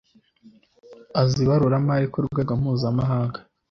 [1.21, 3.39] azi ibaruramari ku rwego mpuzamahanga